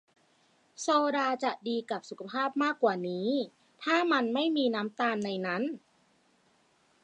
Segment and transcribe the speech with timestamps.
[0.81, 3.29] โซดาจะดีกับสุขภาพมากกว่านี้
[3.83, 5.63] ถ้ามันไม่มีน้ำตาลในนั้น